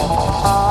Oh, 0.00 0.06
oh, 0.10 0.42
oh. 0.44 0.67